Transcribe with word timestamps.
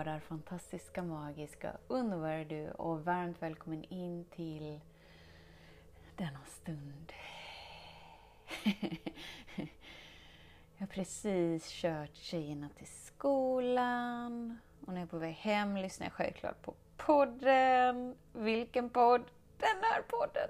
Vårar 0.00 0.20
fantastiska, 0.20 1.02
magiska, 1.02 1.76
underbara 1.88 2.44
du 2.44 2.70
och 2.70 3.04
varmt 3.04 3.42
välkommen 3.42 3.84
in 3.84 4.24
till 4.24 4.80
denna 6.16 6.44
stund. 6.46 7.12
Jag 10.76 10.86
har 10.86 10.86
precis 10.86 11.68
kört 11.68 12.14
tjejerna 12.14 12.68
till 12.68 12.86
skolan 12.86 14.58
och 14.86 14.92
när 14.92 15.00
jag 15.00 15.06
är 15.06 15.10
på 15.10 15.18
väg 15.18 15.34
hem 15.34 15.76
lyssnar 15.76 16.06
jag 16.06 16.12
självklart 16.12 16.62
på 16.62 16.74
podden. 16.96 18.16
Vilken 18.32 18.90
podd? 18.90 19.22
Den 19.58 19.82
här 19.82 20.02
podden! 20.02 20.48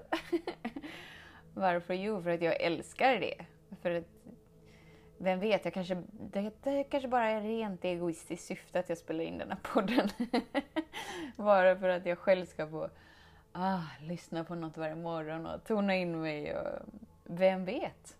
Varför? 1.53 1.93
Jo, 1.93 2.21
för 2.21 2.29
att 2.29 2.41
jag 2.41 2.61
älskar 2.61 3.15
det. 3.15 3.45
För 3.81 3.91
att 3.91 4.20
vem 5.23 5.39
vet, 5.39 5.65
jag 5.65 5.73
kanske, 5.73 6.03
det, 6.11 6.51
det 6.63 6.83
kanske 6.83 7.07
bara 7.07 7.27
är 7.27 7.41
rent 7.41 7.85
egoistiskt 7.85 8.45
syfte 8.45 8.79
att 8.79 8.89
jag 8.89 8.97
spelar 8.97 9.23
in 9.23 9.37
den 9.37 9.49
här 9.49 9.59
podden. 9.63 10.09
bara 11.35 11.75
för 11.75 11.89
att 11.89 12.05
jag 12.05 12.17
själv 12.17 12.45
ska 12.45 12.67
få 12.67 12.89
ah, 13.51 13.81
lyssna 13.99 14.43
på 14.43 14.55
något 14.55 14.77
varje 14.77 14.95
morgon 14.95 15.45
och 15.45 15.63
tona 15.63 15.95
in 15.95 16.21
mig. 16.21 16.57
Och, 16.57 16.79
vem 17.23 17.65
vet? 17.65 18.17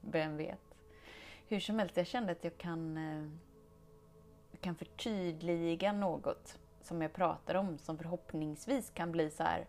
Vem 0.00 0.36
vet? 0.36 0.74
Hur 1.48 1.60
som 1.60 1.78
helst, 1.78 1.96
jag 1.96 2.06
kände 2.06 2.32
att 2.32 2.44
jag 2.44 2.58
kan, 2.58 2.96
eh, 2.96 3.28
kan 4.60 4.74
förtydliga 4.74 5.92
något 5.92 6.58
som 6.80 7.02
jag 7.02 7.12
pratar 7.12 7.54
om 7.54 7.78
som 7.78 7.98
förhoppningsvis 7.98 8.90
kan 8.90 9.12
bli 9.12 9.30
så 9.30 9.42
här 9.42 9.66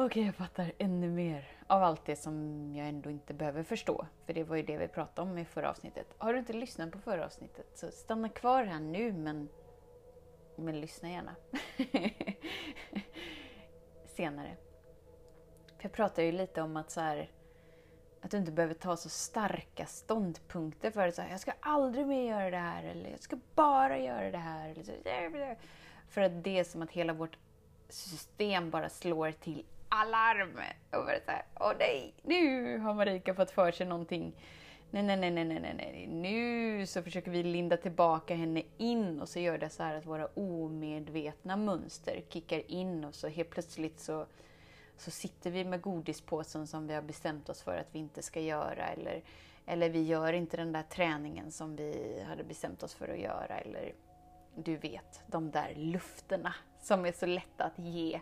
Okej, 0.00 0.06
okay, 0.06 0.26
jag 0.26 0.34
fattar 0.34 0.72
ännu 0.78 1.10
mer 1.10 1.48
av 1.66 1.82
allt 1.82 2.04
det 2.04 2.16
som 2.16 2.66
jag 2.74 2.88
ändå 2.88 3.10
inte 3.10 3.34
behöver 3.34 3.62
förstå. 3.62 4.06
För 4.26 4.32
det 4.32 4.44
var 4.44 4.56
ju 4.56 4.62
det 4.62 4.78
vi 4.78 4.88
pratade 4.88 5.30
om 5.30 5.38
i 5.38 5.44
förra 5.44 5.70
avsnittet. 5.70 6.06
Har 6.18 6.32
du 6.32 6.38
inte 6.38 6.52
lyssnat 6.52 6.92
på 6.92 6.98
förra 6.98 7.24
avsnittet 7.24 7.66
så 7.74 7.90
stanna 7.90 8.28
kvar 8.28 8.64
här 8.64 8.80
nu 8.80 9.12
men, 9.12 9.48
men 10.56 10.80
lyssna 10.80 11.10
gärna. 11.10 11.36
Senare. 14.06 14.56
För 15.66 15.84
jag 15.84 15.92
pratade 15.92 16.26
ju 16.26 16.32
lite 16.32 16.62
om 16.62 16.76
att 16.76 16.90
så 16.90 17.00
här, 17.00 17.30
att 18.20 18.30
du 18.30 18.36
inte 18.36 18.52
behöver 18.52 18.74
ta 18.74 18.96
så 18.96 19.08
starka 19.08 19.86
ståndpunkter 19.86 20.90
för 20.90 21.08
att 21.08 21.14
säga 21.14 21.30
jag 21.30 21.40
ska 21.40 21.52
aldrig 21.60 22.06
mer 22.06 22.30
göra 22.30 22.50
det 22.50 22.56
här 22.56 22.84
eller 22.84 23.10
jag 23.10 23.20
ska 23.20 23.38
bara 23.54 23.98
göra 23.98 24.30
det 24.30 24.38
här. 24.38 24.70
Eller 24.70 24.84
så, 24.84 24.92
för 26.08 26.20
att 26.20 26.44
det 26.44 26.58
är 26.58 26.64
som 26.64 26.82
att 26.82 26.90
hela 26.90 27.12
vårt 27.12 27.38
system 27.88 28.70
bara 28.70 28.88
slår 28.88 29.32
till 29.32 29.64
alarm. 29.90 30.58
Och 30.90 31.04
bara 31.04 31.20
så 31.24 31.30
här, 31.30 31.44
åh 31.60 31.72
nej, 31.78 32.14
nu 32.22 32.78
har 32.78 32.94
Marika 32.94 33.34
fått 33.34 33.50
för 33.50 33.72
sig 33.72 33.86
någonting. 33.86 34.34
Nej, 34.90 35.02
nej, 35.02 35.16
nej, 35.16 35.30
nej, 35.30 35.44
nej, 35.44 35.74
nej, 35.76 36.06
nu 36.06 36.86
så 36.86 37.02
försöker 37.02 37.30
vi 37.30 37.42
linda 37.42 37.76
tillbaka 37.76 38.34
henne 38.34 38.62
in 38.78 39.20
och 39.20 39.28
så 39.28 39.40
gör 39.40 39.58
det 39.58 39.70
så 39.70 39.82
här 39.82 39.94
att 39.94 40.06
våra 40.06 40.26
omedvetna 40.26 41.56
mönster 41.56 42.22
kickar 42.28 42.70
in 42.70 43.04
och 43.04 43.14
så 43.14 43.28
helt 43.28 43.50
plötsligt 43.50 44.00
så, 44.00 44.26
så 44.96 45.10
sitter 45.10 45.50
vi 45.50 45.64
med 45.64 45.80
godispåsen 45.80 46.66
som 46.66 46.86
vi 46.86 46.94
har 46.94 47.02
bestämt 47.02 47.48
oss 47.48 47.62
för 47.62 47.76
att 47.76 47.88
vi 47.92 47.98
inte 47.98 48.22
ska 48.22 48.40
göra 48.40 48.86
eller, 48.86 49.22
eller 49.66 49.88
vi 49.90 50.02
gör 50.02 50.32
inte 50.32 50.56
den 50.56 50.72
där 50.72 50.82
träningen 50.82 51.50
som 51.50 51.76
vi 51.76 52.22
hade 52.28 52.44
bestämt 52.44 52.82
oss 52.82 52.94
för 52.94 53.08
att 53.08 53.20
göra 53.20 53.58
eller 53.58 53.92
du 54.54 54.76
vet, 54.76 55.22
de 55.26 55.50
där 55.50 55.72
lufterna 55.76 56.54
som 56.80 57.06
är 57.06 57.12
så 57.12 57.26
lätta 57.26 57.64
att 57.64 57.78
ge 57.78 58.20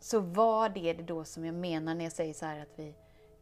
så 0.00 0.20
vad 0.20 0.76
är 0.76 0.94
det 0.94 1.02
då 1.02 1.24
som 1.24 1.44
jag 1.44 1.54
menar 1.54 1.94
när 1.94 2.04
jag 2.04 2.12
säger 2.12 2.34
så 2.34 2.46
här 2.46 2.60
att 2.60 2.78
vi, 2.78 2.94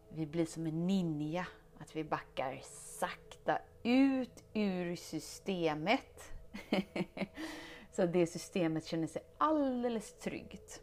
vi 0.09 0.27
blir 0.27 0.47
som 0.47 0.67
en 0.67 0.87
ninja? 0.87 1.47
Att 1.79 1.97
vi 1.97 2.05
backar 2.05 2.61
sakta 2.99 3.59
ut 3.83 4.45
ur 4.55 4.97
systemet. 4.97 6.33
så 7.93 8.07
det 8.07 8.27
systemet 8.27 8.87
känner 8.87 9.07
sig 9.07 9.23
alldeles 9.39 10.19
tryggt. 10.19 10.83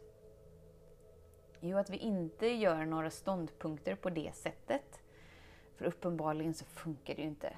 Jo, 1.60 1.78
att 1.78 1.90
vi 1.90 1.96
inte 1.96 2.46
gör 2.46 2.84
några 2.84 3.10
ståndpunkter 3.10 3.94
på 3.94 4.10
det 4.10 4.36
sättet. 4.36 5.00
För 5.74 5.84
uppenbarligen 5.84 6.54
så 6.54 6.64
funkar 6.64 7.14
det 7.14 7.22
ju 7.22 7.28
inte. 7.28 7.56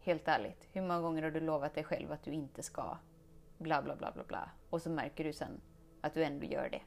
Helt 0.00 0.28
ärligt, 0.28 0.68
hur 0.72 0.82
många 0.82 1.00
gånger 1.00 1.22
har 1.22 1.30
du 1.30 1.40
lovat 1.40 1.74
dig 1.74 1.84
själv 1.84 2.12
att 2.12 2.22
du 2.22 2.30
inte 2.30 2.62
ska 2.62 2.98
bla 3.58 3.82
bla 3.82 3.96
bla 3.96 4.12
bla 4.12 4.24
bla 4.24 4.50
och 4.70 4.82
så 4.82 4.90
märker 4.90 5.24
du 5.24 5.32
sen 5.32 5.60
att 6.00 6.14
du 6.14 6.24
ändå 6.24 6.46
gör 6.46 6.68
det. 6.68 6.82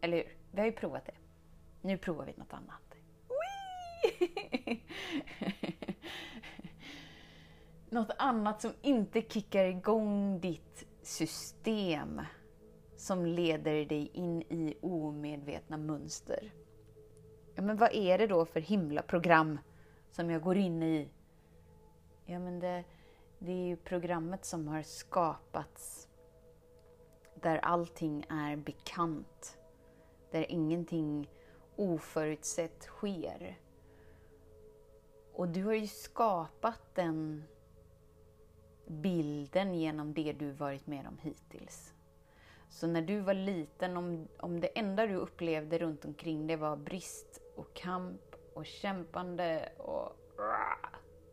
Eller 0.00 0.16
hur? 0.16 0.36
Vi 0.50 0.60
har 0.60 0.66
ju 0.66 0.72
provat 0.72 1.06
det. 1.06 1.14
Nu 1.80 1.98
provar 1.98 2.26
vi 2.26 2.34
något 2.36 2.52
annat. 2.52 2.94
något 7.90 8.10
annat 8.18 8.60
som 8.62 8.72
inte 8.82 9.22
kickar 9.22 9.64
igång 9.64 10.40
ditt 10.40 10.86
system 11.02 12.20
som 12.96 13.26
leder 13.26 13.84
dig 13.84 14.10
in 14.12 14.42
i 14.42 14.76
omedvetna 14.82 15.76
mönster. 15.76 16.52
Ja, 17.54 17.62
men 17.62 17.76
vad 17.76 17.94
är 17.94 18.18
det 18.18 18.26
då 18.26 18.44
för 18.44 18.60
himla 18.60 19.02
program 19.02 19.58
som 20.10 20.30
jag 20.30 20.42
går 20.42 20.56
in 20.56 20.82
i? 20.82 21.08
Ja, 22.24 22.38
men 22.38 22.60
det, 22.60 22.84
det 23.38 23.52
är 23.52 23.66
ju 23.66 23.76
programmet 23.76 24.44
som 24.44 24.68
har 24.68 24.82
skapats 24.82 26.08
där 27.34 27.58
allting 27.58 28.24
är 28.28 28.56
bekant 28.56 29.57
där 30.30 30.46
ingenting 30.48 31.30
oförutsett 31.76 32.82
sker. 32.82 33.58
Och 35.32 35.48
du 35.48 35.64
har 35.64 35.74
ju 35.74 35.86
skapat 35.86 36.94
den 36.94 37.44
bilden 38.86 39.74
genom 39.74 40.14
det 40.14 40.32
du 40.32 40.50
varit 40.50 40.86
med 40.86 41.06
om 41.06 41.18
hittills. 41.18 41.94
Så 42.68 42.86
när 42.86 43.02
du 43.02 43.20
var 43.20 43.34
liten, 43.34 43.96
om, 43.96 44.28
om 44.38 44.60
det 44.60 44.78
enda 44.78 45.06
du 45.06 45.14
upplevde 45.14 45.78
runt 45.78 46.04
omkring 46.04 46.46
dig 46.46 46.56
var 46.56 46.76
brist 46.76 47.40
och 47.56 47.74
kamp 47.74 48.20
och 48.54 48.66
kämpande 48.66 49.72
och 49.78 50.12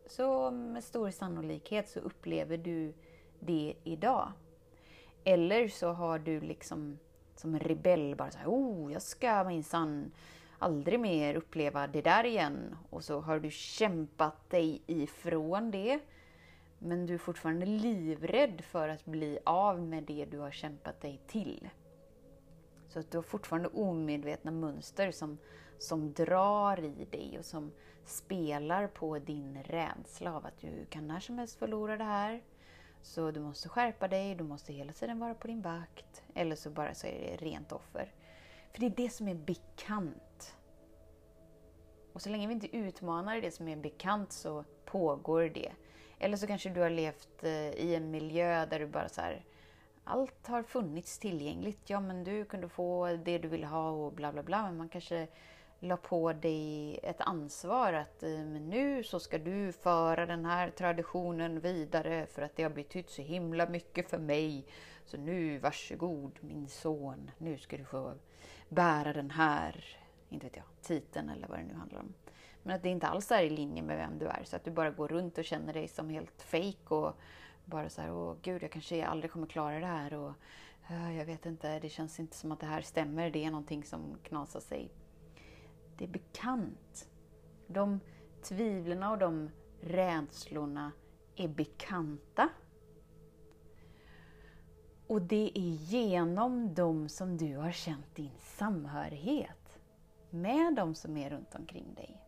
så 0.08 0.52
med 0.52 0.84
stor 0.84 1.10
sannolikhet 1.10 1.90
så 1.90 2.00
upplever 2.00 2.58
du 2.58 2.94
det 3.40 3.76
idag. 3.84 4.32
Eller 5.24 5.68
så 5.68 5.90
har 5.90 6.20
du 6.20 6.40
liksom 6.40 7.00
som 7.36 7.54
en 7.54 7.60
rebell 7.60 8.16
bara 8.16 8.32
så 8.32 8.38
här, 8.38 8.48
oh, 8.48 8.94
jag 8.94 9.02
ska 9.02 9.44
minsann 9.44 10.12
aldrig 10.60 11.00
mer 11.00 11.36
uppleva 11.36 11.88
det 11.88 12.02
där 12.02 12.24
igen. 12.24 12.76
Och 12.90 13.04
så 13.04 13.20
har 13.20 13.40
du 13.40 13.52
kämpat 13.52 14.50
dig 14.50 14.82
ifrån 14.88 15.72
det. 15.72 16.00
Men 16.80 17.06
du 17.06 17.14
är 17.14 17.18
fortfarande 17.18 17.66
livrädd 17.66 18.62
för 18.62 18.90
att 18.90 19.06
bli 19.06 19.40
av 19.44 19.82
med 19.82 20.04
det 20.04 20.26
du 20.26 20.40
har 20.40 20.52
kämpat 20.52 21.02
dig 21.02 21.22
till. 21.28 21.70
Så 22.88 23.00
att 23.00 23.12
du 23.12 23.18
har 23.18 23.24
fortfarande 23.24 23.70
omedvetna 23.70 24.52
mönster 24.52 25.12
som, 25.12 25.38
som 25.78 26.14
drar 26.14 26.80
i 26.80 27.08
dig 27.12 27.36
och 27.40 27.46
som 27.46 27.72
spelar 28.06 28.88
på 28.88 29.20
din 29.20 29.64
rädsla 29.64 30.36
av 30.36 30.46
att 30.46 30.60
du 30.62 30.86
kan 30.90 31.08
när 31.08 31.20
som 31.20 31.38
helst 31.38 31.60
förlora 31.60 31.98
det 31.98 32.04
här. 32.04 32.42
Så 33.06 33.32
du 33.32 33.40
måste 33.40 33.70
skärpa 33.70 34.08
dig, 34.08 34.36
du 34.36 34.44
måste 34.44 34.74
hela 34.74 34.94
tiden 34.94 35.20
vara 35.20 35.34
på 35.34 35.48
din 35.48 35.62
vakt. 35.62 36.24
Eller 36.34 36.56
så 36.56 36.70
bara 36.70 36.94
så 36.94 37.08
är 37.08 37.38
det 37.38 37.46
rent 37.46 37.72
offer. 37.72 38.14
För 38.72 38.80
det 38.80 38.86
är 38.86 38.90
det 38.90 39.10
som 39.10 39.28
är 39.28 39.36
bekant. 39.36 40.56
Och 42.14 42.22
så 42.22 42.30
länge 42.30 42.48
vi 42.48 42.54
inte 42.54 42.76
utmanar 42.78 43.42
det 43.42 43.52
som 43.52 43.68
är 43.68 43.76
bekant 43.76 44.32
så 44.32 44.64
pågår 44.86 45.44
det. 45.44 45.72
Eller 46.20 46.38
så 46.38 46.48
kanske 46.48 46.70
du 46.70 46.82
har 46.82 46.90
levt 46.90 47.44
eh, 47.44 47.70
i 47.70 47.96
en 47.96 48.12
miljö 48.12 48.66
där 48.66 48.80
du 48.80 48.88
bara 48.88 49.10
så 49.10 49.22
här, 49.22 49.46
allt 50.04 50.48
har 50.48 50.64
funnits 50.64 51.20
tillgängligt. 51.20 51.90
Ja, 51.90 52.00
men 52.00 52.24
du 52.24 52.46
kunde 52.46 52.70
få 52.70 53.08
det 53.26 53.38
du 53.38 53.48
ville 53.48 53.68
ha 53.68 53.90
och 53.90 54.14
bla 54.14 54.32
bla 54.32 54.44
bla. 54.44 54.62
Men 54.62 54.78
man 54.78 54.90
kanske 54.90 55.28
la 55.80 55.98
på 55.98 56.34
dig 56.34 57.00
ett 57.04 57.22
ansvar 57.22 57.94
att 57.94 58.24
eh, 58.24 58.30
nu 58.46 59.04
så 59.04 59.20
ska 59.20 59.38
du 59.38 59.72
föra 59.72 60.26
den 60.26 60.46
här 60.46 60.70
traditionen 60.70 61.60
vidare 61.60 62.26
för 62.26 62.42
att 62.42 62.56
det 62.56 62.64
har 62.64 62.70
betytt 62.70 63.10
så 63.10 63.22
himla 63.22 63.70
mycket 63.70 64.10
för 64.10 64.18
mig. 64.18 64.66
Så 65.06 65.18
nu 65.18 65.58
varsågod 65.58 66.32
min 66.42 66.68
son, 66.68 67.32
nu 67.38 67.58
ska 67.58 67.78
du 67.78 67.86
få 67.86 68.14
bära 68.70 69.14
den 69.14 69.32
här, 69.32 69.86
inte 70.30 70.46
vet 70.46 70.56
jag, 70.56 70.66
titeln 70.82 71.30
eller 71.30 71.48
vad 71.48 71.60
det 71.60 71.64
nu 71.64 71.74
handlar 71.74 72.00
om. 72.00 72.14
Men 72.64 72.76
att 72.76 72.84
det 72.84 72.90
inte 72.90 73.08
alls 73.08 73.32
är 73.32 73.44
i 73.44 73.50
linje 73.50 73.82
med 73.82 73.98
vem 73.98 74.20
du 74.20 74.26
är 74.26 74.44
så 74.44 74.56
att 74.56 74.64
du 74.64 74.72
bara 74.72 74.92
går 74.92 75.08
runt 75.08 75.38
och 75.38 75.46
känner 75.46 75.74
dig 75.74 75.88
som 75.88 76.10
helt 76.10 76.42
fejk 76.42 76.92
och 76.92 77.18
Bara 77.66 77.90
så 77.90 78.02
här, 78.02 78.14
åh 78.14 78.36
gud, 78.42 78.64
jag 78.64 78.72
kanske 78.72 79.06
aldrig 79.06 79.32
kommer 79.32 79.48
klara 79.48 79.80
det 79.80 79.86
här 79.86 80.14
och 80.14 80.34
ah, 80.88 81.12
jag 81.12 81.26
vet 81.26 81.46
inte, 81.46 81.80
det 81.80 81.90
känns 81.90 82.20
inte 82.20 82.36
som 82.36 82.52
att 82.52 82.60
det 82.60 82.66
här 82.66 82.82
stämmer. 82.82 83.30
Det 83.30 83.46
är 83.46 83.52
någonting 83.52 83.84
som 83.84 84.18
knasar 84.24 84.60
sig. 84.60 84.90
Det 85.98 86.04
är 86.04 86.10
bekant. 86.10 87.10
De 87.68 88.00
tvivlen 88.42 89.04
och 89.04 89.18
de 89.18 89.50
rädslorna 89.82 90.92
är 91.36 91.48
bekanta. 91.48 92.50
Och 95.08 95.22
det 95.22 95.52
är 95.56 95.70
genom 95.70 96.74
dem 96.74 97.10
som 97.10 97.38
du 97.38 97.58
har 97.58 97.72
känt 97.72 98.16
din 98.16 98.38
samhörighet 98.40 99.80
med 100.30 100.76
de 100.76 100.96
som 100.96 101.18
är 101.18 101.30
runt 101.30 101.56
omkring 101.56 101.94
dig. 101.94 102.22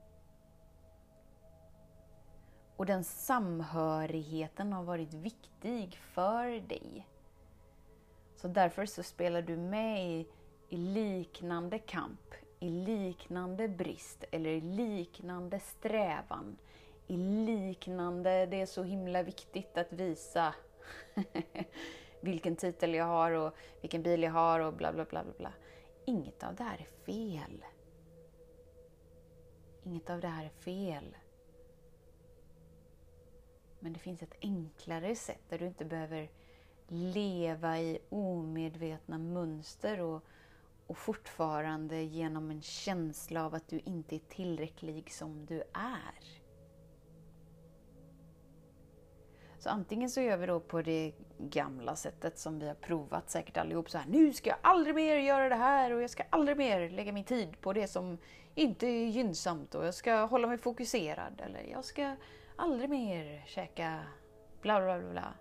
Och 2.76 2.86
den 2.86 3.04
samhörigheten 3.04 4.74
har 4.74 4.84
varit 4.84 5.14
viktig 5.14 5.96
för 5.96 6.68
dig. 6.68 7.08
Så 8.36 8.48
därför 8.48 8.86
så 8.86 9.04
spelar 9.04 9.42
du 9.42 9.58
med 9.58 10.12
i, 10.12 10.28
i 10.70 10.78
liknande 10.78 11.80
kamp, 11.80 12.34
i 12.60 12.70
liknande 12.70 13.68
brist 13.68 14.24
eller 14.32 14.50
i 14.50 14.62
liknande 14.62 15.60
strävan. 15.60 16.58
I 17.08 17.18
liknande, 17.18 18.46
det 18.46 18.62
är 18.62 18.66
så 18.66 18.84
himla 18.84 19.24
viktigt 19.24 19.78
att 19.78 19.94
visa 19.94 20.56
vilken 22.22 22.56
titel 22.56 22.94
jag 22.94 23.06
har 23.06 23.32
och 23.32 23.54
vilken 23.82 24.04
bil 24.04 24.24
jag 24.24 24.32
har 24.32 24.60
och 24.60 24.74
bla 24.74 24.94
bla 24.94 25.06
bla 25.06 25.24
bla. 25.24 25.34
bla. 25.38 25.54
Inget 26.06 26.44
av 26.44 26.56
det 26.56 26.64
här 26.64 26.78
är 26.78 27.06
fel. 27.06 27.66
Inget 29.84 30.10
av 30.10 30.20
det 30.20 30.28
här 30.28 30.46
är 30.46 30.50
fel. 30.50 31.18
Men 33.80 33.94
det 33.94 34.00
finns 34.00 34.22
ett 34.22 34.38
enklare 34.42 35.16
sätt 35.16 35.42
där 35.50 35.60
du 35.60 35.66
inte 35.66 35.86
behöver 35.86 36.30
leva 36.88 37.80
i 37.80 38.00
omedvetna 38.10 39.18
mönster 39.18 40.00
och, 40.00 40.24
och 40.88 40.98
fortfarande 40.98 42.02
genom 42.02 42.52
en 42.52 42.62
känsla 42.62 43.46
av 43.46 43.56
att 43.56 43.68
du 43.68 43.80
inte 43.80 44.16
är 44.16 44.20
tillräcklig 44.20 45.14
som 45.14 45.46
du 45.46 45.62
är. 45.74 46.42
Så 49.60 49.70
antingen 49.70 50.10
så 50.10 50.22
gör 50.22 50.38
vi 50.38 50.46
då 50.46 50.60
på 50.60 50.82
det 50.82 51.14
gamla 51.38 51.96
sättet 51.96 52.40
som 52.40 52.60
vi 52.60 52.68
har 52.68 52.76
provat 52.76 53.30
säkert 53.30 53.58
allihop 53.58 53.90
så 53.90 53.98
här. 53.98 54.06
Nu 54.10 54.34
ska 54.34 54.50
jag 54.50 54.60
aldrig 54.62 54.96
mer 54.96 55.18
göra 55.18 55.50
det 55.50 55.56
här 55.56 55.92
och 55.92 56.02
jag 56.02 56.10
ska 56.10 56.24
aldrig 56.30 56.58
mer 56.58 56.90
lägga 56.90 57.12
min 57.12 57.24
tid 57.24 57.62
på 57.62 57.74
det 57.74 57.88
som 57.88 58.18
inte 58.56 58.88
är 58.88 59.08
gynnsamt 59.08 59.76
och 59.76 59.86
jag 59.86 59.94
ska 59.94 60.26
hålla 60.26 60.48
mig 60.48 60.58
fokuserad 60.58 61.42
eller 61.46 61.64
jag 61.64 61.86
ska 61.86 62.16
aldrig 62.56 62.90
mer 62.90 63.44
käka 63.48 64.00
bla 64.62 64.80
bla 64.82 65.00
bla 65.00 65.12
bla. 65.12 65.34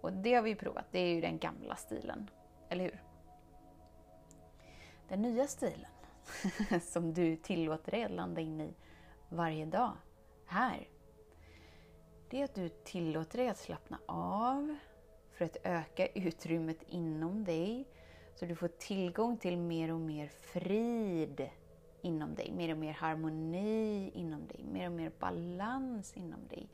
Och 0.00 0.12
det 0.12 0.34
har 0.34 0.42
vi 0.42 0.54
provat, 0.54 0.84
det 0.90 0.98
är 0.98 1.14
ju 1.14 1.20
den 1.20 1.38
gamla 1.38 1.76
stilen. 1.76 2.30
Eller 2.68 2.84
hur? 2.84 3.05
Den 5.08 5.22
nya 5.22 5.46
stilen 5.46 5.90
som 6.82 7.14
du 7.14 7.36
tillåter 7.36 7.90
dig 7.90 8.04
att 8.04 8.10
landa 8.10 8.40
in 8.40 8.60
i 8.60 8.74
varje 9.28 9.66
dag, 9.66 9.92
här. 10.46 10.88
Det 12.30 12.40
är 12.40 12.44
att 12.44 12.54
du 12.54 12.68
tillåter 12.68 13.38
dig 13.38 13.48
att 13.48 13.58
slappna 13.58 13.98
av 14.06 14.76
för 15.32 15.44
att 15.44 15.56
öka 15.64 16.06
utrymmet 16.06 16.82
inom 16.86 17.44
dig 17.44 17.88
så 18.34 18.46
du 18.46 18.56
får 18.56 18.68
tillgång 18.68 19.36
till 19.36 19.58
mer 19.58 19.92
och 19.92 20.00
mer 20.00 20.28
frid 20.28 21.48
inom 22.02 22.34
dig, 22.34 22.52
mer 22.52 22.72
och 22.72 22.78
mer 22.78 22.92
harmoni 22.92 24.10
inom 24.14 24.46
dig, 24.46 24.64
mer 24.72 24.86
och 24.86 24.92
mer 24.92 25.12
balans 25.18 26.12
inom 26.16 26.46
dig. 26.48 26.68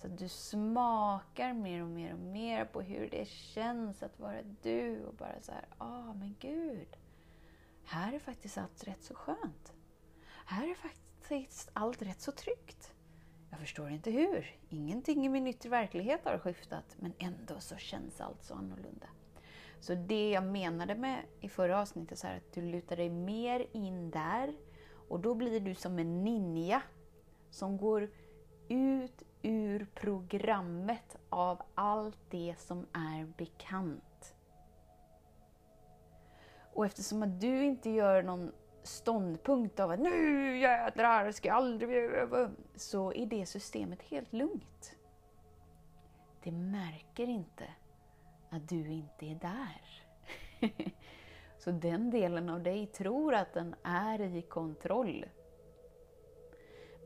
Så 0.00 0.06
att 0.06 0.18
du 0.18 0.28
smakar 0.28 1.52
mer 1.52 1.82
och 1.82 1.88
mer 1.88 2.12
och 2.12 2.18
mer 2.18 2.64
på 2.64 2.80
hur 2.80 3.08
det 3.10 3.28
känns 3.28 4.02
att 4.02 4.20
vara 4.20 4.42
du 4.62 5.04
och 5.04 5.14
bara 5.14 5.40
så 5.40 5.52
här, 5.52 5.66
ah 5.78 6.14
men 6.14 6.36
gud, 6.40 6.96
här 7.86 8.12
är 8.12 8.18
faktiskt 8.18 8.58
allt 8.58 8.84
rätt 8.84 9.02
så 9.04 9.14
skönt. 9.14 9.72
Här 10.46 10.70
är 10.70 10.74
faktiskt 10.74 11.70
allt 11.72 12.02
rätt 12.02 12.20
så 12.20 12.32
tryggt. 12.32 12.92
Jag 13.50 13.58
förstår 13.60 13.90
inte 13.90 14.10
hur. 14.10 14.56
Ingenting 14.68 15.26
i 15.26 15.28
min 15.28 15.46
yttre 15.46 15.70
verklighet 15.70 16.24
har 16.24 16.38
skiftat, 16.38 16.96
men 16.98 17.12
ändå 17.18 17.60
så 17.60 17.76
känns 17.76 18.20
allt 18.20 18.44
så 18.44 18.54
annorlunda. 18.54 19.06
Så 19.80 19.94
det 19.94 20.30
jag 20.30 20.44
menade 20.44 20.94
med 20.94 21.24
i 21.40 21.48
förra 21.48 21.80
avsnittet, 21.80 22.18
så 22.18 22.26
här, 22.26 22.36
att 22.36 22.52
du 22.52 22.62
lutar 22.62 22.96
dig 22.96 23.10
mer 23.10 23.66
in 23.72 24.10
där 24.10 24.56
och 25.08 25.20
då 25.20 25.34
blir 25.34 25.60
du 25.60 25.74
som 25.74 25.98
en 25.98 26.24
ninja 26.24 26.82
som 27.50 27.76
går 27.76 28.10
ut 28.68 29.22
ur 29.42 29.86
programmet 29.94 31.16
av 31.28 31.62
allt 31.74 32.18
det 32.30 32.54
som 32.58 32.86
är 32.92 33.24
bekant. 33.36 34.02
Och 36.76 36.86
eftersom 36.86 37.22
att 37.22 37.40
du 37.40 37.64
inte 37.64 37.90
gör 37.90 38.22
någon 38.22 38.52
ståndpunkt 38.82 39.80
av 39.80 39.90
att 39.90 40.00
nu 40.00 40.58
jädrar 40.58 41.30
ska 41.32 41.48
jag 41.48 41.56
aldrig 41.56 42.10
så 42.74 43.12
är 43.12 43.26
det 43.26 43.46
systemet 43.46 44.02
helt 44.02 44.32
lugnt. 44.32 44.96
Det 46.42 46.52
märker 46.52 47.26
inte 47.26 47.64
att 48.50 48.68
du 48.68 48.88
inte 48.88 49.26
är 49.26 49.34
där. 49.34 50.04
Så 51.58 51.70
den 51.70 52.10
delen 52.10 52.48
av 52.48 52.62
dig 52.62 52.86
tror 52.86 53.34
att 53.34 53.52
den 53.52 53.74
är 53.82 54.20
i 54.20 54.42
kontroll. 54.42 55.26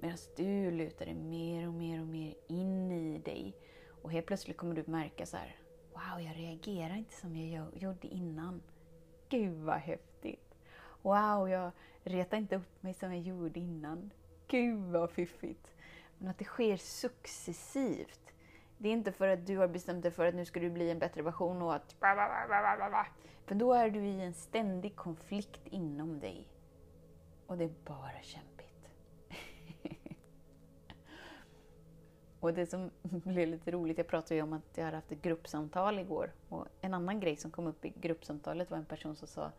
Medan 0.01 0.19
du 0.37 0.71
lutar 0.71 1.05
dig 1.05 1.15
mer 1.15 1.69
och 1.69 1.75
mer 1.75 2.01
och 2.01 2.07
mer 2.07 2.35
in 2.49 2.93
i 2.93 3.19
dig. 3.19 3.57
Och 4.03 4.13
helt 4.13 4.27
plötsligt 4.27 4.57
kommer 4.57 4.75
du 4.75 4.85
märka 4.87 5.27
så 5.27 5.37
här, 5.37 5.57
Wow, 5.93 6.21
jag 6.27 6.37
reagerar 6.37 6.97
inte 6.97 7.15
som 7.15 7.37
jag 7.37 7.77
gjorde 7.77 8.07
innan. 8.07 8.63
Gud 9.31 9.63
vad 9.63 9.77
häftigt! 9.77 10.55
Wow, 11.03 11.49
jag 11.49 11.71
retar 12.05 12.37
inte 12.37 12.57
upp 12.57 12.83
mig 12.83 12.95
som 12.95 13.15
jag 13.15 13.23
gjorde 13.23 13.61
innan. 13.61 14.11
Gud 14.47 14.79
vad 14.79 15.11
fiffigt! 15.11 15.67
Men 16.19 16.29
att 16.29 16.39
det 16.39 16.45
sker 16.45 16.77
successivt. 16.77 18.33
Det 18.79 18.89
är 18.89 18.93
inte 18.93 19.13
för 19.13 19.29
att 19.29 19.47
du 19.47 19.59
har 19.59 19.69
bestämt 19.69 20.03
dig 20.03 20.11
för 20.13 20.27
att 20.27 20.35
nu 20.35 20.45
ska 20.45 20.61
du 20.61 20.71
bli 20.71 20.91
en 20.91 20.99
bättre 20.99 21.23
version 21.23 21.63
och 21.63 21.75
att... 21.75 21.97
För 23.47 23.55
då 23.55 23.73
är 23.73 23.91
du 23.91 24.01
i 24.05 24.21
en 24.21 24.35
ständig 24.35 24.97
konflikt 24.97 25.67
inom 25.67 26.21
dig. 26.21 26.49
Och 27.47 27.59
det 27.59 27.65
är 27.65 27.75
bara 27.85 28.23
kämpigt. 28.23 28.50
Och 32.41 32.55
det 32.55 32.67
som 32.67 32.91
blev 33.03 33.49
lite 33.49 33.71
roligt, 33.71 33.99
jag 33.99 34.07
pratade 34.07 34.35
ju 34.35 34.43
om 34.43 34.53
att 34.53 34.77
jag 34.77 34.85
hade 34.85 34.97
haft 34.97 35.13
ett 35.13 35.23
gruppsamtal 35.23 35.99
igår. 35.99 36.33
Och 36.49 36.67
en 36.81 36.95
annan 36.95 37.21
grej 37.21 37.37
som 37.37 37.51
kom 37.51 37.67
upp 37.67 37.85
i 37.85 37.93
gruppsamtalet 38.01 38.71
var 38.71 38.79
en 38.79 38.85
person 38.85 39.17
som 39.17 39.29
sa 39.29 39.51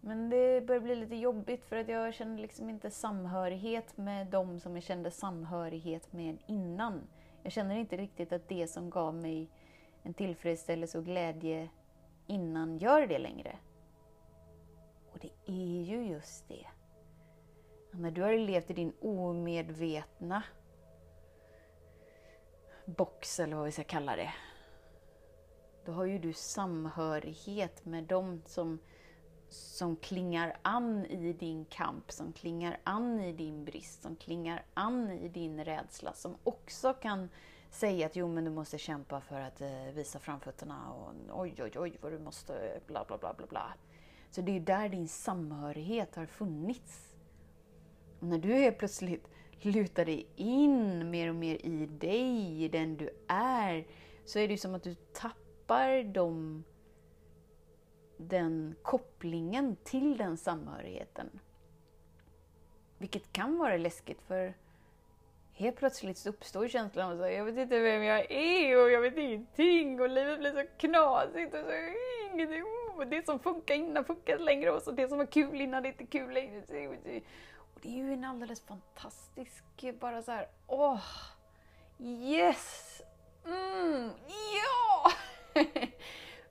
men 0.00 0.30
det 0.30 0.66
börjar 0.66 0.80
bli 0.80 0.94
lite 0.94 1.16
jobbigt 1.16 1.64
för 1.64 1.76
att 1.76 1.88
jag 1.88 2.14
känner 2.14 2.38
liksom 2.38 2.68
inte 2.68 2.90
samhörighet 2.90 3.96
med 3.96 4.26
dem 4.26 4.60
som 4.60 4.74
jag 4.74 4.82
kände 4.82 5.10
samhörighet 5.10 6.12
med 6.12 6.38
innan. 6.46 7.02
Jag 7.42 7.52
känner 7.52 7.76
inte 7.76 7.96
riktigt 7.96 8.32
att 8.32 8.48
det 8.48 8.66
som 8.66 8.90
gav 8.90 9.14
mig 9.14 9.48
en 10.02 10.14
tillfredsställelse 10.14 10.98
och 10.98 11.04
glädje 11.04 11.68
innan 12.26 12.78
gör 12.78 13.06
det 13.06 13.18
längre. 13.18 13.56
Och 15.12 15.18
det 15.18 15.52
är 15.52 15.82
ju 15.82 16.04
just 16.04 16.48
det. 16.48 16.66
När 17.90 18.10
du 18.10 18.22
har 18.22 18.32
levt 18.32 18.70
i 18.70 18.74
din 18.74 18.92
omedvetna 19.00 20.42
box, 22.96 23.40
eller 23.40 23.56
vad 23.56 23.64
vi 23.64 23.72
ska 23.72 23.84
kalla 23.84 24.16
det, 24.16 24.32
då 25.84 25.92
har 25.92 26.04
ju 26.04 26.18
du 26.18 26.32
samhörighet 26.32 27.84
med 27.84 28.04
dem 28.04 28.42
som 28.46 28.78
som 29.50 29.96
klingar 29.96 30.56
an 30.62 31.06
i 31.06 31.32
din 31.32 31.64
kamp, 31.64 32.12
som 32.12 32.32
klingar 32.32 32.78
an 32.84 33.20
i 33.20 33.32
din 33.32 33.64
brist, 33.64 34.02
som 34.02 34.16
klingar 34.16 34.64
an 34.74 35.10
i 35.10 35.28
din 35.28 35.64
rädsla, 35.64 36.12
som 36.12 36.36
också 36.44 36.94
kan 36.94 37.28
säga 37.70 38.06
att 38.06 38.16
jo 38.16 38.28
men 38.28 38.44
du 38.44 38.50
måste 38.50 38.78
kämpa 38.78 39.20
för 39.20 39.40
att 39.40 39.60
eh, 39.60 39.94
visa 39.94 40.18
framfötterna 40.18 40.92
och 40.92 41.40
oj 41.40 41.54
oj 41.58 41.72
oj 41.76 41.98
vad 42.00 42.12
du 42.12 42.18
måste 42.18 42.80
bla 42.86 43.04
bla 43.04 43.18
bla 43.18 43.34
bla 43.34 43.46
bla. 43.46 43.74
Så 44.30 44.40
det 44.40 44.56
är 44.56 44.60
där 44.60 44.88
din 44.88 45.08
samhörighet 45.08 46.16
har 46.16 46.26
funnits. 46.26 47.16
Och 48.20 48.26
när 48.26 48.38
du 48.38 48.54
helt 48.54 48.78
plötsligt 48.78 49.28
lutar 49.60 50.04
dig 50.04 50.26
in 50.36 51.10
mer 51.10 51.28
och 51.28 51.34
mer 51.34 51.66
i 51.66 51.86
dig, 51.86 52.64
i 52.64 52.68
den 52.68 52.96
du 52.96 53.10
är, 53.28 53.86
så 54.24 54.38
är 54.38 54.48
det 54.48 54.58
som 54.58 54.74
att 54.74 54.82
du 54.82 54.94
tappar 54.94 56.02
de 56.02 56.64
den 58.16 58.74
kopplingen 58.82 59.76
till 59.84 60.16
den 60.16 60.36
samhörigheten. 60.36 61.40
Vilket 62.98 63.32
kan 63.32 63.58
vara 63.58 63.76
läskigt 63.76 64.22
för 64.22 64.54
helt 65.52 65.76
plötsligt 65.76 66.18
så 66.18 66.28
uppstår 66.28 66.68
känslan 66.68 67.12
av 67.12 67.22
att 67.22 67.32
jag 67.32 67.44
vet 67.44 67.58
inte 67.58 67.78
vem 67.78 68.02
jag 68.02 68.30
är 68.30 68.82
och 68.82 68.90
jag 68.90 69.00
vet 69.00 69.16
ingenting 69.16 70.00
och 70.00 70.08
livet 70.08 70.38
blir 70.38 70.52
så 70.52 70.64
knasigt 70.78 71.54
och 71.54 71.60
så 71.60 71.72
ingenting. 72.32 72.62
Och 72.96 73.06
det 73.06 73.26
som 73.26 73.38
funkar 73.38 73.74
innan 73.74 74.04
funkar 74.04 74.32
inte 74.32 74.44
längre 74.44 74.70
och 74.70 74.82
så 74.82 74.90
det 74.90 75.08
som 75.08 75.18
var 75.18 75.26
kul 75.26 75.60
innan 75.60 75.82
det 75.82 75.88
är 75.88 75.92
inte 75.92 76.06
kul 76.06 76.32
längre. 76.32 76.62
Och 77.80 77.86
det 77.86 78.00
är 78.00 78.04
ju 78.04 78.12
en 78.12 78.24
alldeles 78.24 78.60
fantastisk, 78.60 79.64
eh, 79.82 79.94
bara 79.94 80.22
så 80.22 80.32
här, 80.32 80.48
åh, 80.66 81.00
yes, 81.98 83.02
mm, 83.46 84.10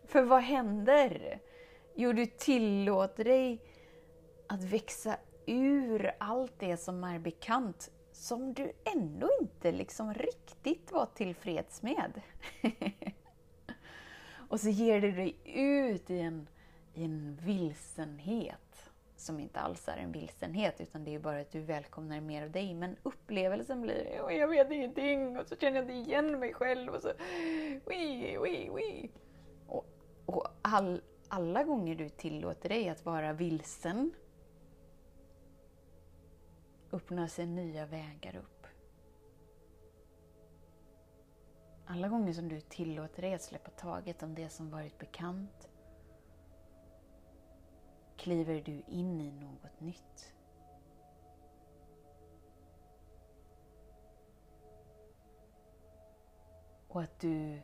För 0.08 0.22
vad 0.22 0.42
händer? 0.42 1.40
Jo, 1.96 2.14
du 2.14 2.26
tillåter 2.26 3.24
dig 3.24 3.62
att 4.48 4.64
växa 4.64 5.18
ur 5.46 6.12
allt 6.20 6.60
det 6.60 6.78
som 6.78 7.04
är 7.04 7.20
bekant, 7.20 7.92
som 8.12 8.54
du 8.54 8.72
ändå 8.96 9.30
inte 9.42 9.72
liksom 9.72 10.14
riktigt 10.14 10.92
var 10.92 11.06
tillfreds 11.06 11.82
med. 11.82 12.22
och 14.50 14.60
så 14.60 14.70
ger 14.70 15.02
du 15.02 15.12
dig 15.12 15.36
ut 15.56 16.10
i 16.10 16.20
en, 16.20 16.48
i 16.94 17.04
en 17.04 17.36
vilsenhet, 17.42 18.69
som 19.20 19.40
inte 19.40 19.60
alls 19.60 19.88
är 19.88 19.98
en 19.98 20.12
vilsenhet, 20.12 20.82
utan 20.82 21.04
det 21.04 21.16
är 21.16 21.20
bara 21.20 21.40
att 21.40 21.52
du 21.52 21.62
välkomnar 21.62 22.22
mer 22.22 22.44
av 22.44 22.52
dig. 22.52 22.74
Men 22.74 22.96
upplevelsen 23.04 23.82
blir, 23.82 24.32
jag 24.32 24.48
vet 24.48 24.72
ingenting, 24.72 25.38
och 25.38 25.48
så 25.48 25.56
känner 25.56 25.76
jag 25.76 25.84
inte 25.84 26.10
igen 26.10 26.40
mig 26.40 26.54
själv, 26.54 26.94
och 26.94 27.02
så... 27.02 27.12
Wii, 27.86 28.38
wii, 28.38 28.70
wii. 28.76 29.12
Och, 29.68 29.86
och 30.26 30.48
all, 30.62 31.02
alla 31.28 31.64
gånger 31.64 31.96
du 31.96 32.10
tillåter 32.10 32.70
dig 32.70 32.90
att 32.90 33.06
vara 33.06 33.34
vilsen, 33.34 34.12
öppnar 36.92 37.28
sig 37.28 37.46
nya 37.46 37.86
vägar 37.86 38.36
upp. 38.36 38.68
Alla 41.86 42.08
gånger 42.08 42.34
som 42.34 42.50
du 42.50 42.62
tillåter 42.62 43.22
dig 43.22 43.34
att 43.34 43.42
släppa 43.42 43.70
taget 43.70 44.24
om 44.24 44.36
det 44.36 44.50
som 44.50 44.70
varit 44.70 44.98
bekant 44.98 45.69
kliver 48.20 48.62
du 48.62 48.82
in 48.88 49.22
i 49.22 49.32
något 49.32 49.80
nytt. 49.80 50.34
Och 56.88 57.02
att 57.02 57.20
du 57.20 57.62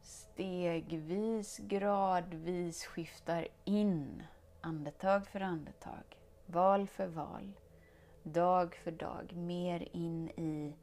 stegvis, 0.00 1.58
gradvis 1.58 2.84
skiftar 2.84 3.48
in 3.64 4.22
andetag 4.60 5.26
för 5.26 5.40
andetag, 5.40 6.18
val 6.46 6.86
för 6.86 7.06
val, 7.06 7.52
dag 8.22 8.74
för 8.74 8.90
dag, 8.90 9.32
mer 9.36 9.88
in 9.92 10.28
i 10.28 10.74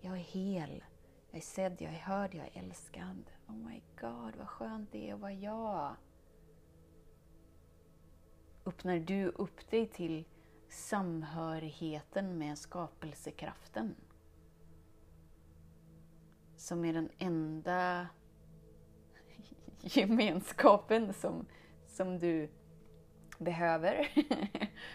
jag 0.00 0.14
är 0.14 0.22
hel, 0.22 0.84
jag 1.30 1.38
är 1.38 1.44
sedd, 1.44 1.76
jag 1.78 1.92
är 1.92 1.98
hörd, 1.98 2.34
jag 2.34 2.46
är 2.46 2.62
älskad. 2.62 3.30
Oh 3.48 3.54
my 3.54 3.82
god, 4.00 4.36
vad 4.36 4.48
skönt 4.48 4.92
det 4.92 5.10
är 5.10 5.14
att 5.14 5.20
vara 5.20 5.32
jag. 5.32 5.96
Öppnar 8.66 8.98
du 8.98 9.28
upp 9.28 9.70
dig 9.70 9.86
till 9.86 10.24
samhörigheten 10.68 12.38
med 12.38 12.58
skapelsekraften 12.58 13.94
som 16.56 16.84
är 16.84 16.92
den 16.92 17.08
enda 17.18 18.06
gemenskapen 19.80 21.12
som, 21.12 21.46
som 21.86 22.18
du 22.18 22.48
behöver 23.38 24.08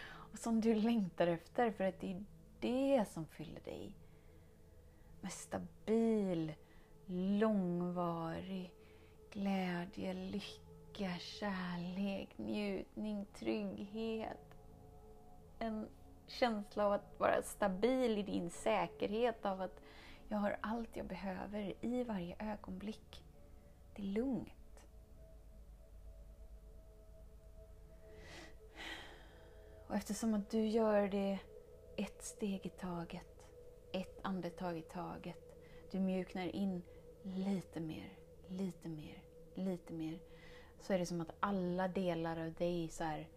och 0.04 0.38
som 0.38 0.60
du 0.60 0.74
längtar 0.74 1.26
efter 1.26 1.70
för 1.70 1.84
att 1.84 2.00
det 2.00 2.12
är 2.12 2.24
det 2.60 3.04
som 3.08 3.26
fyller 3.26 3.60
dig 3.60 3.96
med 5.20 5.32
stabil, 5.32 6.52
långvarig 7.06 8.72
glädje, 9.30 10.14
lycka, 10.14 10.69
kärlek, 11.18 12.38
njutning, 12.38 13.26
trygghet. 13.34 14.58
En 15.58 15.88
känsla 16.26 16.86
av 16.86 16.92
att 16.92 17.20
vara 17.20 17.42
stabil 17.42 18.18
i 18.18 18.22
din 18.22 18.50
säkerhet, 18.50 19.46
av 19.46 19.60
att 19.60 19.80
jag 20.28 20.38
har 20.38 20.56
allt 20.60 20.96
jag 20.96 21.06
behöver 21.06 21.74
i 21.80 22.04
varje 22.04 22.36
ögonblick. 22.38 23.24
Det 23.96 24.02
är 24.02 24.06
lugnt. 24.06 24.86
Och 29.86 29.96
eftersom 29.96 30.34
att 30.34 30.50
du 30.50 30.66
gör 30.66 31.08
det 31.08 31.38
ett 31.96 32.24
steg 32.24 32.66
i 32.66 32.68
taget, 32.68 33.46
ett 33.92 34.20
andetag 34.22 34.78
i 34.78 34.82
taget, 34.82 35.56
du 35.90 36.00
mjuknar 36.00 36.46
in 36.46 36.82
lite 37.22 37.80
mer, 37.80 38.12
lite 38.48 38.88
mer, 38.88 39.22
lite 39.54 39.92
mer, 39.92 40.18
så 40.80 40.92
är 40.92 40.98
det 40.98 41.06
som 41.06 41.20
att 41.20 41.34
alla 41.40 41.88
delar 41.88 42.46
av 42.46 42.52
dig 42.52 42.88
så 42.88 43.04
här 43.04 43.28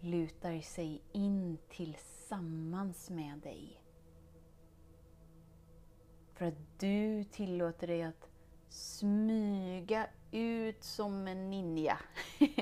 lutar 0.00 0.60
sig 0.60 1.02
in 1.12 1.58
tillsammans 1.68 3.10
med 3.10 3.38
dig. 3.38 3.80
För 6.32 6.44
att 6.46 6.78
du 6.78 7.24
tillåter 7.24 7.86
dig 7.86 8.02
att 8.02 8.28
smyga 8.68 10.06
ut 10.30 10.84
som 10.84 11.28
en 11.28 11.50
ninja. 11.50 11.98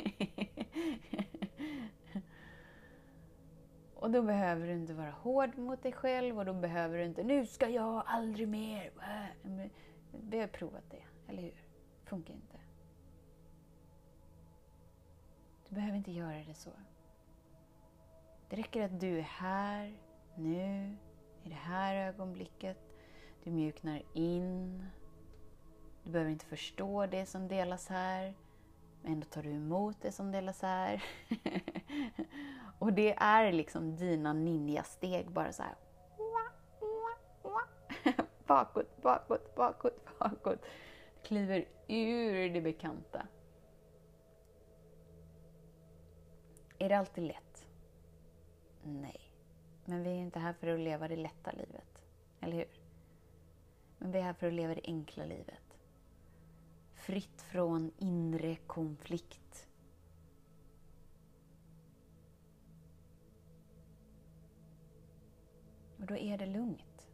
Och 3.95 4.11
då 4.11 4.23
behöver 4.23 4.67
du 4.67 4.73
inte 4.73 4.95
vara 4.95 5.11
hård 5.11 5.59
mot 5.59 5.83
dig 5.83 5.93
själv 5.93 6.39
och 6.39 6.45
då 6.45 6.53
behöver 6.53 6.99
du 6.99 7.05
inte, 7.05 7.23
nu 7.23 7.47
ska 7.47 7.69
jag 7.69 8.03
aldrig 8.07 8.49
mer. 8.49 8.93
Äh, 9.01 9.67
vi 10.13 10.41
har 10.41 10.47
provat 10.47 10.91
det, 10.91 11.03
eller 11.29 11.43
hur? 11.43 11.65
Funkar 12.05 12.35
inte. 12.35 12.62
Du 15.73 15.77
behöver 15.77 15.97
inte 15.97 16.13
göra 16.13 16.45
det 16.47 16.55
så. 16.55 16.71
Det 18.49 18.57
räcker 18.57 18.83
att 18.83 19.01
du 19.01 19.19
är 19.19 19.23
här, 19.23 19.93
nu, 20.35 20.97
i 21.43 21.49
det 21.49 21.55
här 21.55 22.09
ögonblicket. 22.09 22.79
Du 23.45 23.51
mjuknar 23.51 24.03
in. 24.13 24.87
Du 26.03 26.11
behöver 26.11 26.31
inte 26.31 26.47
förstå 26.47 27.07
det 27.07 27.27
som 27.27 27.49
delas 27.49 27.89
här. 27.89 28.35
Men 29.03 29.13
ändå 29.13 29.27
tar 29.27 29.43
du 29.43 29.51
emot 29.51 29.97
det 30.03 30.13
som 30.13 30.33
delas 30.33 30.63
här. 30.63 31.05
och 32.79 32.93
det 32.93 33.15
är 33.15 33.53
liksom 33.53 33.97
dina 33.97 34.33
ninja-steg, 34.33 35.31
bara 35.31 35.53
så 35.53 35.63
här. 35.63 35.75
bakåt, 38.47 39.03
bakåt, 39.03 39.55
bakåt, 39.55 40.19
bakåt. 40.19 40.63
Du 41.15 41.29
kliver 41.29 41.65
ur 41.89 42.51
det 42.51 42.61
bekanta. 42.61 43.27
Är 46.83 46.89
det 46.89 46.99
alltid 46.99 47.25
lätt? 47.25 47.67
Nej. 48.83 49.21
Men 49.85 50.03
vi 50.03 50.11
är 50.11 50.15
inte 50.15 50.39
här 50.39 50.53
för 50.53 50.67
att 50.67 50.81
leva 50.81 51.09
det 51.09 51.17
lätta 51.17 51.53
livet. 51.53 52.03
Eller 52.41 52.57
hur? 52.57 52.69
Men 53.99 54.13
vi 54.13 54.19
är 54.19 54.23
här 54.23 54.33
för 54.33 54.47
att 54.47 54.53
leva 54.53 54.75
det 54.75 54.81
enkla 54.85 55.25
livet 55.25 55.63
fritt 57.03 57.43
från 57.43 57.93
inre 57.99 58.57
konflikt. 58.57 59.69
Och 65.99 66.07
då 66.07 66.17
är 66.17 66.39
det 66.39 66.47
lugnt. 66.47 67.09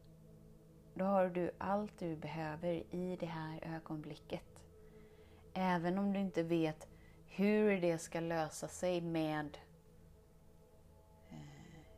Då 0.94 1.04
har 1.04 1.28
du 1.28 1.50
allt 1.58 1.98
du 1.98 2.16
behöver 2.16 2.94
i 2.94 3.16
det 3.20 3.26
här 3.26 3.76
ögonblicket. 3.76 4.62
Även 5.54 5.98
om 5.98 6.12
du 6.12 6.20
inte 6.20 6.42
vet 6.42 6.88
hur 7.38 7.80
det 7.80 7.98
ska 7.98 8.20
lösa 8.20 8.68
sig 8.68 9.00
med 9.00 9.58
eh, 11.30 11.36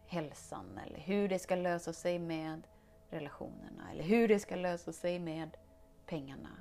hälsan 0.06 0.78
eller 0.86 0.98
hur 0.98 1.28
det 1.28 1.38
ska 1.38 1.56
lösa 1.56 1.92
sig 1.92 2.18
med 2.18 2.66
relationerna 3.10 3.90
eller 3.92 4.04
hur 4.04 4.28
det 4.28 4.38
ska 4.38 4.56
lösa 4.56 4.92
sig 4.92 5.18
med 5.18 5.56
pengarna 6.06 6.56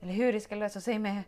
eller 0.00 0.12
hur 0.12 0.32
det 0.32 0.40
ska 0.40 0.54
lösa 0.54 0.80
sig 0.80 0.98
med... 0.98 1.22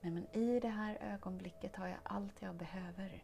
Men, 0.00 0.14
men 0.14 0.26
i 0.32 0.60
det 0.60 0.68
här 0.68 0.98
ögonblicket 1.00 1.76
har 1.76 1.86
jag 1.86 1.98
allt 2.02 2.42
jag 2.42 2.54
behöver. 2.54 3.22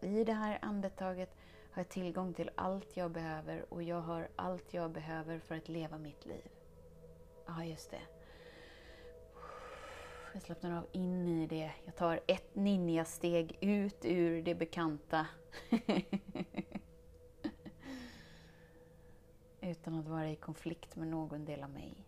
I 0.00 0.24
det 0.24 0.32
här 0.32 0.58
andetaget 0.62 1.36
har 1.72 1.80
jag 1.80 1.88
tillgång 1.88 2.34
till 2.34 2.50
allt 2.54 2.96
jag 2.96 3.10
behöver 3.10 3.72
och 3.72 3.82
jag 3.82 4.00
har 4.00 4.28
allt 4.36 4.74
jag 4.74 4.90
behöver 4.90 5.38
för 5.38 5.56
att 5.56 5.68
leva 5.68 5.98
mitt 5.98 6.26
liv. 6.26 6.50
Ja, 7.46 7.64
just 7.64 7.90
det. 7.90 8.17
Jag 10.32 10.42
slappnar 10.42 10.78
av 10.78 10.86
in 10.92 11.28
i 11.28 11.46
det. 11.46 11.72
Jag 11.84 11.96
tar 11.96 12.20
ett 12.26 12.54
ninja-steg 12.54 13.58
ut 13.60 14.04
ur 14.04 14.42
det 14.42 14.54
bekanta. 14.54 15.26
utan 19.60 19.94
att 19.94 20.08
vara 20.08 20.30
i 20.30 20.36
konflikt 20.36 20.96
med 20.96 21.08
någon 21.08 21.44
del 21.44 21.62
av 21.62 21.70
mig. 21.70 22.04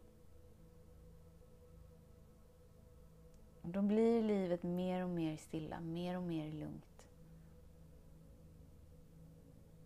Och 3.62 3.69
då 3.69 3.83
blir 3.83 4.23
livet 4.23 4.62
mer 4.62 5.05
och 5.05 5.11
mer 5.11 5.37
stilla, 5.37 5.81
mer 5.81 6.17
och 6.17 6.23
mer 6.23 6.53
lugnt. 6.53 7.05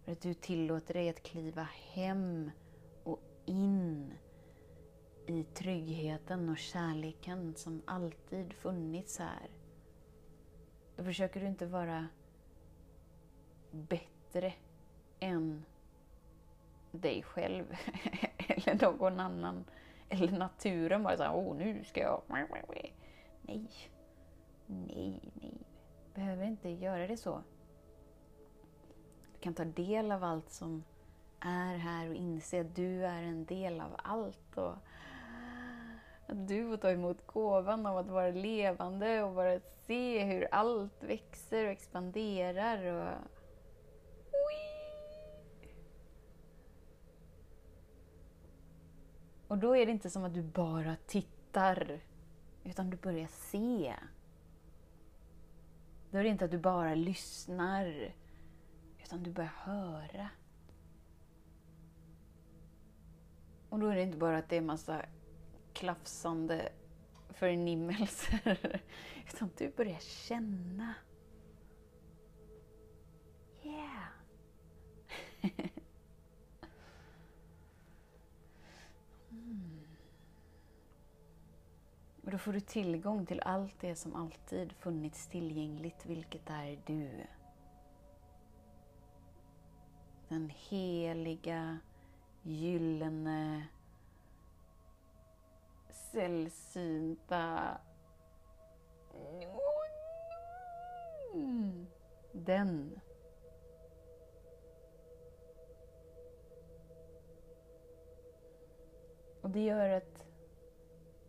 För 0.04 0.12
att 0.12 0.20
du 0.20 0.34
tillåter 0.34 0.94
dig 0.94 1.08
att 1.08 1.22
kliva 1.22 1.68
hem 1.92 2.50
och 3.04 3.20
in 3.44 4.12
i 5.26 5.44
tryggheten 5.44 6.48
och 6.48 6.58
kärleken 6.58 7.54
som 7.54 7.82
alltid 7.84 8.52
funnits 8.52 9.18
här. 9.18 9.48
Då 10.96 11.04
försöker 11.04 11.40
du 11.40 11.46
inte 11.46 11.66
vara 11.66 12.08
bättre 13.70 14.52
än 15.20 15.64
dig 16.90 17.22
själv 17.22 17.64
eller 18.38 18.82
någon 18.82 19.20
annan 19.20 19.64
Eller 20.08 20.38
naturen 20.38 21.02
bara 21.02 21.16
såhär, 21.16 21.34
åh 21.34 21.56
nu 21.56 21.84
ska 21.84 22.00
jag... 22.00 22.22
Nej. 23.42 23.70
Nej, 24.66 25.20
nej. 25.34 25.58
Behöver 26.14 26.44
inte 26.44 26.68
göra 26.68 27.06
det 27.06 27.16
så. 27.16 27.42
Du 29.32 29.38
kan 29.40 29.54
ta 29.54 29.64
del 29.64 30.12
av 30.12 30.24
allt 30.24 30.50
som 30.50 30.84
är 31.40 31.76
här 31.76 32.08
och 32.08 32.14
inse 32.14 32.60
att 32.60 32.76
du 32.76 33.06
är 33.06 33.22
en 33.22 33.44
del 33.44 33.80
av 33.80 33.96
allt. 34.02 34.58
Och 34.58 34.74
att 36.26 36.48
du 36.48 36.68
får 36.68 36.76
ta 36.76 36.90
emot 36.90 37.26
gåvan 37.26 37.86
av 37.86 37.98
att 37.98 38.08
vara 38.08 38.30
levande 38.30 39.22
och 39.22 39.34
bara 39.34 39.60
se 39.86 40.24
hur 40.24 40.48
allt 40.54 41.02
växer 41.02 41.64
och 41.64 41.70
expanderar. 41.70 42.92
Och... 42.92 43.18
Och 49.48 49.58
då 49.58 49.76
är 49.76 49.86
det 49.86 49.92
inte 49.92 50.10
som 50.10 50.24
att 50.24 50.34
du 50.34 50.42
bara 50.42 50.96
tittar, 51.06 52.00
utan 52.64 52.90
du 52.90 52.96
börjar 52.96 53.26
se. 53.26 53.94
Då 56.10 56.18
är 56.18 56.22
det 56.22 56.28
inte 56.28 56.44
att 56.44 56.50
du 56.50 56.58
bara 56.58 56.94
lyssnar, 56.94 58.12
utan 59.02 59.22
du 59.22 59.30
börjar 59.30 59.52
höra. 59.56 60.28
Och 63.68 63.78
då 63.78 63.86
är 63.86 63.96
det 63.96 64.02
inte 64.02 64.18
bara 64.18 64.38
att 64.38 64.48
det 64.48 64.56
är 64.56 64.60
massa 64.60 65.02
klafsande 65.74 66.68
förnimmelser, 67.28 68.80
utan 69.32 69.50
du 69.58 69.70
börjar 69.70 70.00
känna. 70.00 70.94
Yeah! 73.62 74.08
mm. 79.30 79.86
Och 82.22 82.30
då 82.30 82.38
får 82.38 82.52
du 82.52 82.60
tillgång 82.60 83.26
till 83.26 83.40
allt 83.40 83.80
det 83.80 83.96
som 83.96 84.16
alltid 84.16 84.72
funnits 84.72 85.26
tillgängligt, 85.26 86.06
vilket 86.06 86.50
är 86.50 86.78
du. 86.86 87.26
Den 90.28 90.50
heliga, 90.54 91.78
gyllene, 92.42 93.66
sällsynta... 96.14 97.78
Den. 102.32 103.00
Och 109.40 109.50
det 109.50 109.64
gör 109.64 109.88
att 109.88 110.26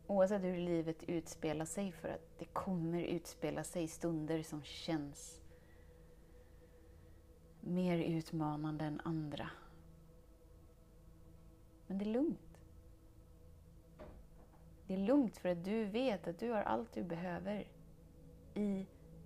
oavsett 0.07 0.43
hur 0.43 0.57
livet 0.57 1.03
utspelar 1.03 1.65
sig, 1.65 1.91
för 1.91 2.09
att 2.09 2.39
det 2.39 2.45
kommer 2.45 3.01
utspela 3.03 3.63
sig 3.63 3.87
stunder 3.87 4.43
som 4.43 4.63
känns 4.63 5.41
mer 7.61 7.97
utmanande 7.97 8.85
än 8.85 9.01
andra. 9.03 9.49
Men 11.87 11.97
det 11.97 12.05
är 12.05 12.09
lugnt. 12.09 12.54
Det 14.87 14.93
är 14.93 14.97
lugnt 14.97 15.37
för 15.37 15.49
att 15.49 15.63
du 15.63 15.85
vet 15.85 16.27
att 16.27 16.39
du 16.39 16.51
har 16.51 16.61
allt 16.61 16.93
du 16.93 17.03
behöver 17.03 17.67
i 18.53 18.85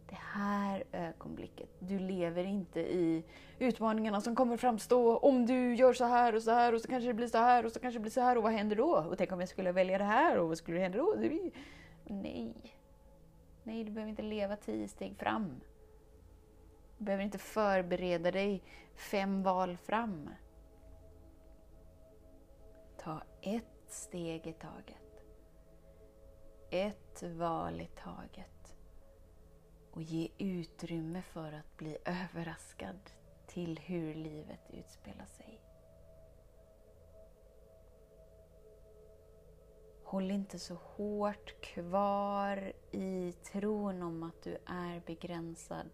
det 0.10 0.18
här 0.20 0.84
ögonblicket. 0.92 1.70
Du 1.80 2.00
lever 2.00 2.44
inte 2.44 2.80
i 2.80 3.24
utmaningarna 3.60 4.22
som 4.22 4.36
kommer 4.36 4.58
framstå 4.58 5.18
om 5.18 5.46
du 5.46 5.76
gör 5.76 5.94
så 5.94 6.06
här 6.06 6.36
och 6.36 6.42
så 6.42 6.52
här 6.52 6.74
och 6.74 6.82
så 6.82 6.88
kanske 6.88 7.08
det 7.08 7.14
blir 7.14 7.28
så 7.28 7.38
här 7.38 7.66
och 7.66 7.72
så 7.72 7.80
kanske 7.80 8.00
det 8.00 8.02
blir 8.02 8.12
så 8.12 8.22
här 8.22 8.38
och 8.38 8.44
vad 8.44 8.52
händer 8.52 8.76
då? 8.76 8.96
Och 8.96 9.18
tänk 9.18 9.32
om 9.32 9.40
jag 9.40 9.50
skulle 9.50 9.72
välja 9.72 9.98
det 9.98 10.04
här 10.04 10.38
och 10.38 10.48
vad 10.48 10.58
skulle 10.58 10.80
hända 10.80 10.98
då? 10.98 11.16
Nej. 12.06 12.54
Nej, 13.64 13.84
du 13.84 13.92
behöver 13.92 14.10
inte 14.10 14.22
leva 14.22 14.56
tio 14.56 14.88
steg 14.88 15.18
fram. 15.18 15.62
Du 16.98 17.04
behöver 17.04 17.24
inte 17.24 17.38
förbereda 17.38 18.32
dig 18.32 18.64
fem 18.96 19.44
val 19.44 19.78
fram. 19.78 20.30
Ta 22.98 23.22
ett 23.42 23.66
steg 23.88 24.48
i 24.48 24.54
taget. 24.54 25.09
Ett 26.72 27.24
val 27.24 27.82
i 27.82 27.88
taget. 27.88 28.76
Och 29.92 30.02
ge 30.02 30.30
utrymme 30.38 31.22
för 31.22 31.54
att 31.54 31.78
bli 31.78 31.98
överraskad 32.06 33.00
till 33.48 33.80
hur 33.80 34.14
livet 34.14 34.70
utspelar 34.70 35.26
sig. 35.26 35.62
Håll 40.04 40.32
inte 40.32 40.60
så 40.60 40.76
hårt 40.76 41.62
kvar 41.62 42.74
i 42.92 43.34
tron 43.34 44.02
om 44.02 44.24
att 44.24 44.42
du 44.42 44.58
är 44.66 45.02
begränsad, 45.06 45.90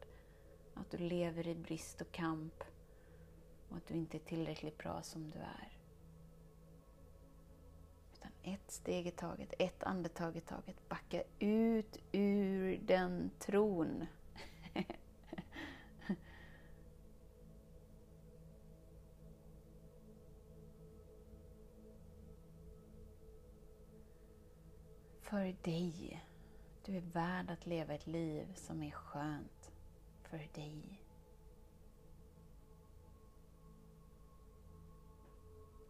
att 0.74 0.92
du 0.92 0.98
lever 0.98 1.48
i 1.48 1.56
brist 1.56 2.02
och 2.02 2.12
kamp 2.12 2.64
och 3.70 3.78
att 3.78 3.88
du 3.88 3.94
inte 3.94 4.18
är 4.18 4.20
tillräckligt 4.20 4.78
bra 4.78 5.02
som 5.02 5.32
du 5.32 5.40
är. 5.40 5.75
Ett 8.48 8.72
steg 8.72 9.08
i 9.08 9.12
taget, 9.12 9.54
ett 9.60 9.84
andetag 9.84 10.38
i 10.38 10.42
taget. 10.42 10.90
Backa 10.90 11.24
ut 11.40 11.98
ur 12.12 12.78
den 12.78 13.32
tron. 13.40 14.06
För 25.22 25.56
dig. 25.64 26.26
Du 26.86 26.98
är 26.98 27.02
värd 27.02 27.52
att 27.52 27.66
leva 27.66 27.94
ett 27.94 28.08
liv 28.08 28.54
som 28.56 28.84
är 28.84 28.92
skönt 28.92 29.72
för 30.24 30.48
dig. 30.54 31.05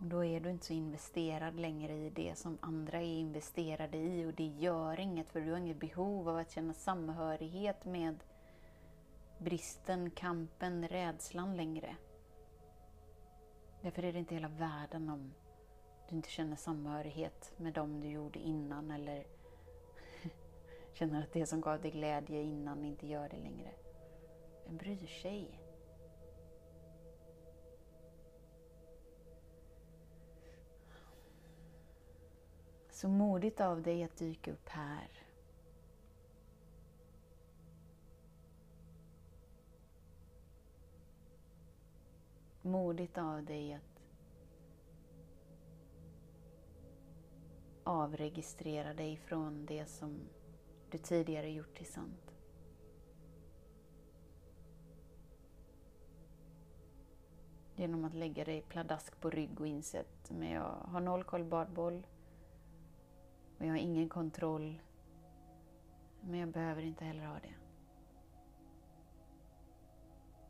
Då 0.09 0.25
är 0.25 0.39
du 0.39 0.49
inte 0.49 0.65
så 0.65 0.73
investerad 0.73 1.59
längre 1.59 1.93
i 1.93 2.09
det 2.09 2.37
som 2.37 2.57
andra 2.61 3.01
är 3.01 3.19
investerade 3.19 3.97
i 3.97 4.25
och 4.25 4.33
det 4.33 4.45
gör 4.45 4.99
inget 4.99 5.29
för 5.29 5.41
du 5.41 5.51
har 5.51 5.57
inget 5.57 5.79
behov 5.79 6.29
av 6.29 6.37
att 6.37 6.51
känna 6.51 6.73
samhörighet 6.73 7.85
med 7.85 8.23
bristen, 9.37 10.11
kampen, 10.11 10.87
rädslan 10.87 11.57
längre. 11.57 11.95
Därför 13.81 14.05
är 14.05 14.13
det 14.13 14.19
inte 14.19 14.35
hela 14.35 14.47
världen 14.47 15.09
om 15.09 15.33
du 16.09 16.15
inte 16.15 16.29
känner 16.29 16.55
samhörighet 16.55 17.53
med 17.57 17.73
dem 17.73 18.01
du 18.01 18.07
gjorde 18.07 18.39
innan 18.39 18.91
eller 18.91 19.25
känner 20.93 21.23
att 21.23 21.33
det 21.33 21.45
som 21.45 21.61
gav 21.61 21.81
dig 21.81 21.91
glädje 21.91 22.41
innan 22.41 22.85
inte 22.85 23.07
gör 23.07 23.29
det 23.29 23.37
längre. 23.37 23.71
Vem 24.65 24.77
bryr 24.77 25.07
sig? 25.07 25.64
Så 33.05 33.09
modigt 33.09 33.61
av 33.61 33.81
dig 33.81 34.03
att 34.03 34.17
dyka 34.17 34.51
upp 34.51 34.69
här. 34.69 35.07
Modigt 42.61 43.17
av 43.17 43.45
dig 43.45 43.73
att 43.73 44.01
avregistrera 47.83 48.93
dig 48.93 49.17
från 49.17 49.65
det 49.65 49.85
som 49.85 50.19
du 50.91 50.97
tidigare 50.97 51.49
gjort 51.49 51.75
till 51.75 51.91
sant. 51.93 52.35
Genom 57.75 58.05
att 58.05 58.13
lägga 58.13 58.45
dig 58.45 58.61
pladask 58.61 59.21
på 59.21 59.29
rygg 59.29 59.61
och 59.61 59.67
inse 59.67 59.99
att 59.99 60.31
jag 60.51 60.75
har 60.91 61.01
noll 61.01 61.23
koll 61.23 61.43
badboll, 61.43 62.03
och 63.57 63.65
jag 63.65 63.69
har 63.69 63.77
ingen 63.77 64.09
kontroll. 64.09 64.81
Men 66.21 66.39
jag 66.39 66.49
behöver 66.49 66.81
inte 66.81 67.05
heller 67.05 67.25
ha 67.25 67.33
det. 67.33 67.53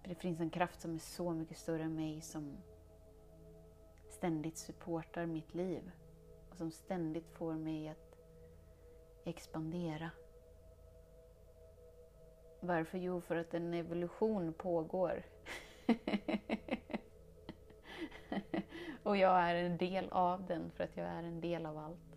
För 0.01 0.09
det 0.09 0.15
finns 0.15 0.39
en 0.39 0.49
kraft 0.49 0.81
som 0.81 0.93
är 0.93 0.99
så 0.99 1.31
mycket 1.31 1.57
större 1.57 1.83
än 1.83 1.95
mig 1.95 2.21
som 2.21 2.57
ständigt 4.09 4.57
supportar 4.57 5.25
mitt 5.25 5.55
liv. 5.55 5.91
Och 6.49 6.57
som 6.57 6.71
ständigt 6.71 7.29
får 7.29 7.53
mig 7.53 7.87
att 7.89 8.17
expandera. 9.23 10.09
Varför? 12.59 12.97
Jo, 12.97 13.21
för 13.21 13.35
att 13.35 13.53
en 13.53 13.73
evolution 13.73 14.53
pågår. 14.53 15.25
och 19.03 19.17
jag 19.17 19.41
är 19.41 19.55
en 19.55 19.77
del 19.77 20.09
av 20.09 20.45
den 20.45 20.71
för 20.71 20.83
att 20.83 20.97
jag 20.97 21.07
är 21.07 21.23
en 21.23 21.41
del 21.41 21.65
av 21.65 21.77
allt. 21.77 22.14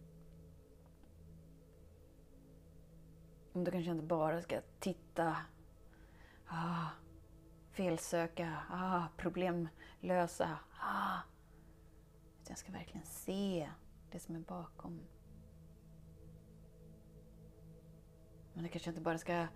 Om 3.59 3.65
du 3.65 3.71
kanske 3.71 3.91
inte 3.91 4.05
bara 4.05 4.43
ska 4.43 4.61
titta, 4.79 5.37
ah, 6.47 6.87
felsöka, 7.71 8.57
ah, 8.71 9.03
problemlösa. 9.17 10.59
Ah. 10.81 11.19
Utan 12.43 12.49
jag 12.49 12.59
ska 12.59 12.73
verkligen 12.73 13.07
se 13.07 13.71
det 14.11 14.21
som 14.21 14.37
är 14.37 14.41
bakom. 14.41 15.01
Men 18.53 18.63
du 18.65 18.69
kanske 18.69 18.91
inte 18.91 19.03
bara 19.03 19.19
ska 19.19 19.47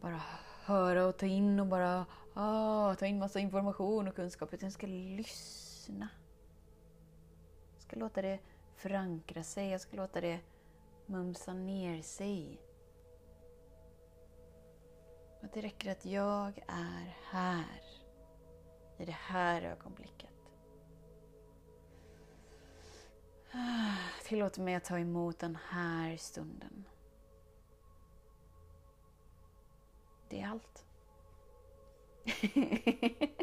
bara 0.00 0.22
höra 0.64 1.06
och 1.06 1.16
ta 1.16 1.26
in 1.26 1.60
och 1.60 1.66
bara 1.66 2.06
ah, 2.34 2.94
ta 2.94 3.06
in 3.06 3.18
massa 3.18 3.40
information 3.40 4.08
och 4.08 4.16
kunskap, 4.16 4.54
utan 4.54 4.66
jag 4.66 4.72
ska 4.72 4.86
lyssna. 4.86 6.08
Jag 7.74 7.82
ska 7.82 7.96
låta 7.96 8.22
det 8.22 8.38
förankra 8.76 9.42
sig, 9.42 9.68
jag 9.68 9.80
ska 9.80 9.96
låta 9.96 10.20
det 10.20 10.40
mumsa 11.06 11.52
ner 11.52 12.02
sig. 12.02 12.67
Att 15.40 15.52
det 15.52 15.60
räcker 15.60 15.92
att 15.92 16.06
jag 16.06 16.58
är 16.68 17.16
här, 17.30 17.82
i 18.96 19.04
det 19.04 19.12
här 19.12 19.62
ögonblicket. 19.62 20.30
Ah, 23.52 23.96
tillåt 24.24 24.58
mig 24.58 24.74
att 24.74 24.84
ta 24.84 24.98
emot 24.98 25.38
den 25.38 25.58
här 25.68 26.16
stunden. 26.16 26.84
Det 30.28 30.40
är 30.40 30.48
allt. 30.48 30.84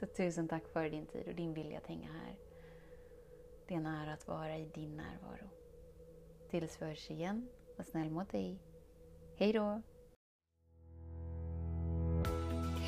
Så 0.00 0.06
tusen 0.06 0.48
tack 0.48 0.68
för 0.68 0.90
din 0.90 1.06
tid 1.06 1.28
och 1.28 1.34
din 1.34 1.54
vilja 1.54 1.78
att 1.78 1.86
hänga 1.86 2.12
här. 2.12 2.38
Det 3.66 3.74
är 3.74 3.78
en 3.78 3.86
ära 3.86 4.12
att 4.12 4.28
vara 4.28 4.58
i 4.58 4.70
din 4.74 4.96
närvaro. 4.96 5.48
Tills 6.50 6.82
vi 6.82 6.86
hörs 6.86 7.10
igen, 7.10 7.48
var 7.76 7.84
snäll 7.84 8.10
mot 8.10 8.30
dig. 8.30 8.58
Hej 9.36 9.52
då! 9.52 9.82